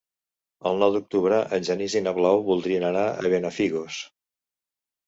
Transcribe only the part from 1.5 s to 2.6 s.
en Genís i na Blau